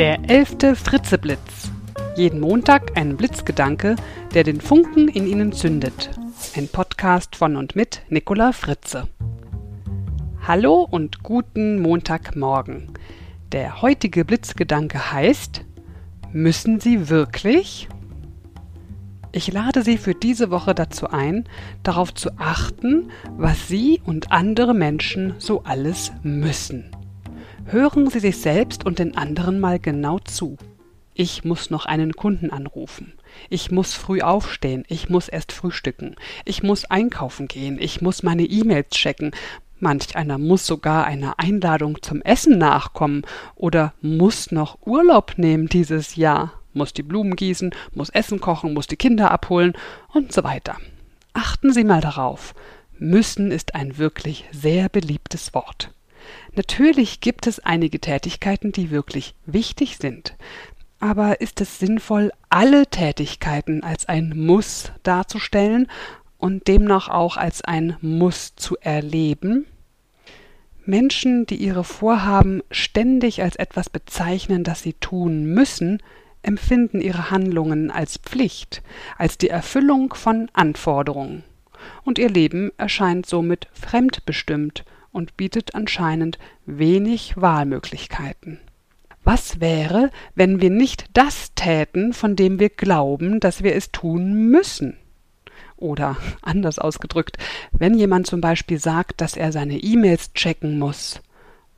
[0.00, 1.70] Der elfte Fritzeblitz.
[2.16, 3.96] Jeden Montag ein Blitzgedanke,
[4.32, 6.08] der den Funken in Ihnen zündet.
[6.56, 9.08] Ein Podcast von und mit Nicola Fritze.
[10.48, 12.94] Hallo und guten Montagmorgen.
[13.52, 15.66] Der heutige Blitzgedanke heißt
[16.32, 17.86] Müssen Sie wirklich?
[19.32, 21.46] Ich lade Sie für diese Woche dazu ein,
[21.82, 26.90] darauf zu achten, was Sie und andere Menschen so alles müssen.
[27.72, 30.56] Hören Sie sich selbst und den anderen mal genau zu.
[31.14, 33.12] Ich muss noch einen Kunden anrufen.
[33.48, 34.82] Ich muss früh aufstehen.
[34.88, 36.16] Ich muss erst frühstücken.
[36.44, 37.78] Ich muss einkaufen gehen.
[37.80, 39.30] Ich muss meine E-Mails checken.
[39.78, 43.22] Manch einer muss sogar einer Einladung zum Essen nachkommen
[43.54, 48.88] oder muss noch Urlaub nehmen dieses Jahr, muss die Blumen gießen, muss Essen kochen, muss
[48.88, 49.74] die Kinder abholen
[50.12, 50.76] und so weiter.
[51.34, 52.52] Achten Sie mal darauf.
[52.98, 55.92] Müssen ist ein wirklich sehr beliebtes Wort.
[56.54, 60.36] Natürlich gibt es einige Tätigkeiten, die wirklich wichtig sind.
[60.98, 65.88] Aber ist es sinnvoll, alle Tätigkeiten als ein Muss darzustellen
[66.36, 69.66] und demnach auch als ein Muss zu erleben?
[70.84, 76.02] Menschen, die ihre Vorhaben ständig als etwas bezeichnen, das sie tun müssen,
[76.42, 78.82] empfinden ihre Handlungen als Pflicht,
[79.16, 81.44] als die Erfüllung von Anforderungen.
[82.04, 88.60] Und ihr Leben erscheint somit fremdbestimmt und bietet anscheinend wenig Wahlmöglichkeiten.
[89.22, 94.50] Was wäre, wenn wir nicht das täten, von dem wir glauben, dass wir es tun
[94.50, 94.96] müssen?
[95.76, 97.36] Oder anders ausgedrückt,
[97.72, 101.20] wenn jemand zum Beispiel sagt, dass er seine E-Mails checken muss,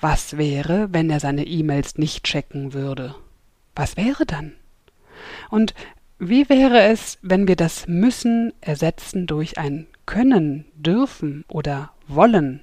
[0.00, 3.14] was wäre, wenn er seine E-Mails nicht checken würde?
[3.74, 4.52] Was wäre dann?
[5.50, 5.74] Und
[6.18, 12.60] wie wäre es, wenn wir das müssen ersetzen durch ein können, dürfen oder wollen?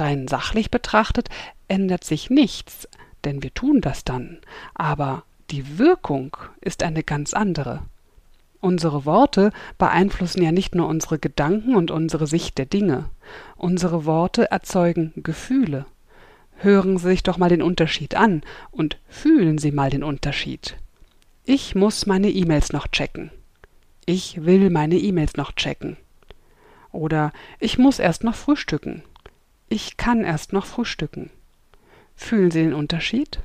[0.00, 1.28] Rein sachlich betrachtet
[1.68, 2.88] ändert sich nichts,
[3.24, 4.38] denn wir tun das dann,
[4.74, 7.82] aber die Wirkung ist eine ganz andere.
[8.60, 13.04] Unsere Worte beeinflussen ja nicht nur unsere Gedanken und unsere Sicht der Dinge.
[13.56, 15.86] Unsere Worte erzeugen Gefühle.
[16.56, 18.42] Hören Sie sich doch mal den Unterschied an
[18.72, 20.76] und fühlen Sie mal den Unterschied.
[21.44, 23.30] Ich muss meine E-Mails noch checken.
[24.06, 25.96] Ich will meine E-Mails noch checken.
[26.90, 29.02] Oder ich muss erst noch frühstücken.
[29.68, 31.30] Ich kann erst noch frühstücken.
[32.16, 33.40] Fühlen Sie den Unterschied?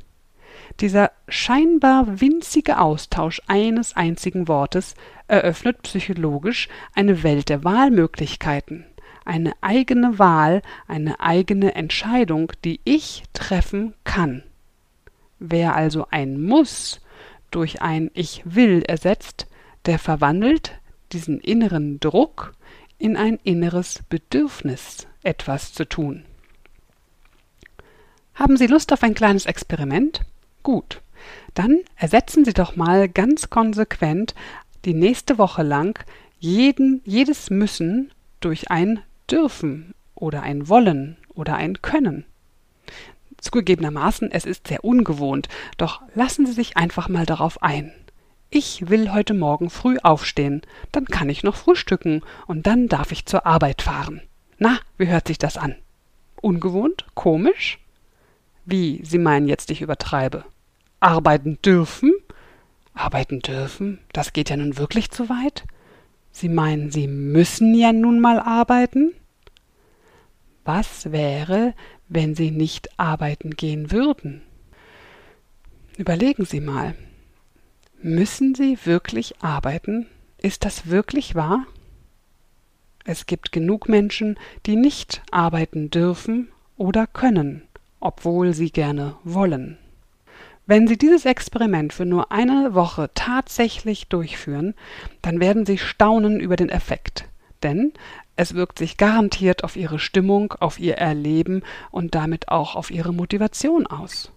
[0.79, 4.95] Dieser scheinbar winzige Austausch eines einzigen Wortes
[5.27, 8.85] eröffnet psychologisch eine Welt der Wahlmöglichkeiten,
[9.25, 14.43] eine eigene Wahl, eine eigene Entscheidung, die ich treffen kann.
[15.39, 17.01] Wer also ein Muss
[17.51, 19.47] durch ein Ich will ersetzt,
[19.85, 20.79] der verwandelt
[21.11, 22.53] diesen inneren Druck
[22.97, 26.25] in ein inneres Bedürfnis etwas zu tun.
[28.35, 30.21] Haben Sie Lust auf ein kleines Experiment?
[30.63, 31.01] Gut.
[31.53, 34.33] Dann ersetzen Sie doch mal ganz konsequent
[34.85, 36.03] die nächste Woche lang
[36.39, 42.25] jeden, jedes Müssen durch ein Dürfen oder ein Wollen oder ein Können.
[43.39, 45.47] Zugegebenermaßen, es ist sehr ungewohnt,
[45.77, 47.93] doch lassen Sie sich einfach mal darauf ein.
[48.49, 53.25] Ich will heute Morgen früh aufstehen, dann kann ich noch frühstücken und dann darf ich
[53.25, 54.21] zur Arbeit fahren.
[54.57, 55.75] Na, wie hört sich das an?
[56.41, 57.05] Ungewohnt?
[57.15, 57.79] Komisch?
[58.65, 60.45] Wie, Sie meinen jetzt, ich übertreibe?
[60.99, 62.13] Arbeiten dürfen?
[62.93, 63.99] Arbeiten dürfen?
[64.13, 65.65] Das geht ja nun wirklich zu weit?
[66.31, 69.13] Sie meinen, Sie müssen ja nun mal arbeiten?
[70.65, 71.73] Was wäre,
[72.07, 74.41] wenn Sie nicht arbeiten gehen würden?
[75.97, 76.95] Überlegen Sie mal.
[78.01, 80.07] Müssen Sie wirklich arbeiten?
[80.37, 81.65] Ist das wirklich wahr?
[83.05, 87.63] Es gibt genug Menschen, die nicht arbeiten dürfen oder können,
[87.99, 89.77] obwohl sie gerne wollen.
[90.65, 94.75] Wenn Sie dieses Experiment für nur eine Woche tatsächlich durchführen,
[95.21, 97.25] dann werden Sie staunen über den Effekt.
[97.63, 97.91] Denn
[98.37, 103.13] es wirkt sich garantiert auf Ihre Stimmung, auf Ihr Erleben und damit auch auf Ihre
[103.13, 104.31] Motivation aus.